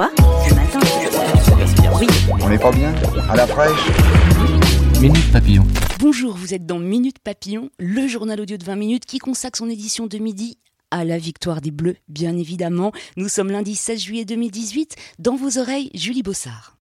[0.00, 0.80] Matin
[2.00, 2.06] Oui.
[2.40, 2.94] On n'est pas bien
[3.28, 3.90] À la fraîche
[4.98, 5.66] Minute Papillon.
[5.98, 9.68] Bonjour, vous êtes dans Minute Papillon, le journal audio de 20 minutes qui consacre son
[9.68, 10.56] édition de midi
[10.90, 12.92] à la victoire des Bleus, bien évidemment.
[13.18, 14.96] Nous sommes lundi 16 juillet 2018.
[15.18, 16.78] Dans vos oreilles, Julie Bossard.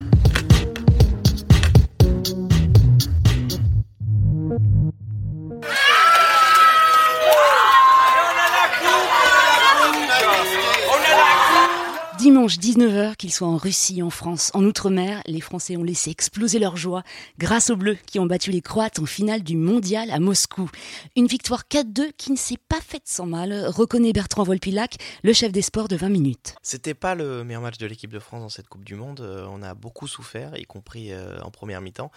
[12.30, 16.60] Dimanche 19h, qu'ils soient en Russie, en France, en Outre-mer, les Français ont laissé exploser
[16.60, 17.02] leur joie
[17.40, 20.70] grâce aux Bleus qui ont battu les Croates en finale du Mondial à Moscou.
[21.16, 25.52] Une victoire 4-2 qui ne s'est pas faite sans mal, reconnaît Bertrand Volpilac, le chef
[25.52, 26.56] des sports de 20 minutes.
[26.62, 29.22] C'était pas le meilleur match de l'équipe de France dans cette Coupe du Monde.
[29.22, 32.12] Euh, On a beaucoup souffert, y compris euh, en première mi-temps.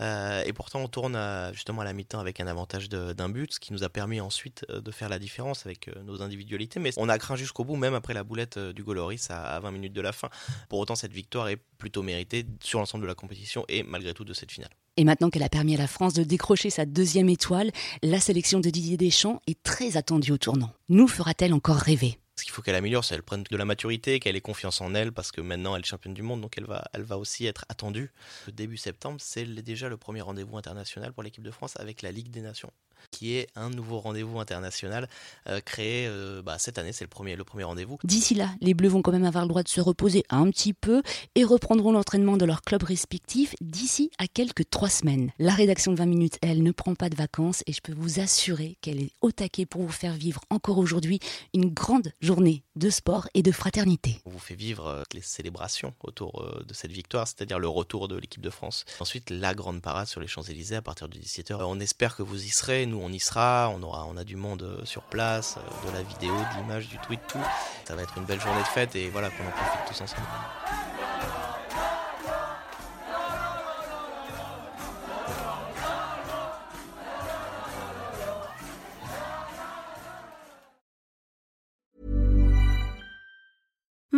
[0.00, 1.18] Euh, et pourtant, on tourne
[1.52, 4.64] justement à la mi-temps avec un avantage d'un but, ce qui nous a permis ensuite
[4.70, 6.80] de faire la différence avec nos individualités.
[6.80, 9.92] Mais on a craint jusqu'au bout, même après la boulette du Goloris à 20 minutes
[9.92, 10.28] de la fin.
[10.68, 14.24] Pour autant, cette victoire est plutôt méritée sur l'ensemble de la compétition et malgré tout
[14.24, 14.70] de cette finale.
[14.96, 17.70] Et maintenant qu'elle a permis à la France de décrocher sa deuxième étoile,
[18.02, 20.72] la sélection de Didier Deschamps est très attendue au tournant.
[20.88, 22.18] Nous fera-t-elle encore rêver?
[22.36, 24.94] Ce qu'il faut qu'elle améliore, c'est qu'elle prenne de la maturité, qu'elle ait confiance en
[24.94, 27.44] elle, parce que maintenant elle est championne du monde, donc elle va, elle va aussi
[27.44, 28.10] être attendue.
[28.46, 32.10] Le début septembre, c'est déjà le premier rendez-vous international pour l'équipe de France avec la
[32.12, 32.72] Ligue des Nations,
[33.20, 35.06] qui est un nouveau rendez-vous international
[35.46, 36.92] euh, créé euh, bah, cette année.
[36.94, 37.98] C'est le premier, le premier rendez-vous.
[38.02, 40.72] D'ici là, les Bleus vont quand même avoir le droit de se reposer un petit
[40.72, 41.02] peu
[41.34, 45.32] et reprendront l'entraînement de leur club respectif d'ici à quelques trois semaines.
[45.38, 48.20] La rédaction de 20 minutes, elle, ne prend pas de vacances et je peux vous
[48.20, 51.20] assurer qu'elle est au taquet pour vous faire vivre encore aujourd'hui
[51.52, 54.22] une grande journée de sport et de fraternité.
[54.24, 58.16] On vous fait vivre euh, les célébrations autour de cette victoire, c'est-à-dire le retour de
[58.16, 58.86] l'équipe de France.
[58.98, 61.62] Ensuite, la grande parade sur les Champs-Élysées à partir de 17h.
[61.64, 64.36] On espère que vous y serez, nous on y sera, on, aura, on a du
[64.36, 67.38] monde euh, sur place, euh, de la vidéo, de l'image, du tweet, tout.
[67.84, 70.26] Ça va être une belle journée de fête et voilà qu'on en profite tous ensemble.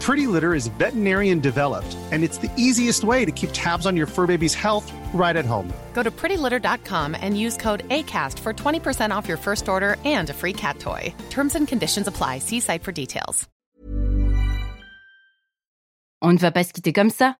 [0.00, 4.06] Pretty Litter is veterinarian developed, and it's the easiest way to keep tabs on your
[4.06, 5.70] fur baby's health right at home.
[5.92, 10.32] Go to prettylitter.com and use code ACAST for 20% off your first order and a
[10.32, 11.12] free cat toy.
[11.28, 12.38] Terms and conditions apply.
[12.38, 13.46] See site for details.
[16.22, 17.39] On ne va pas se quitter comme ça.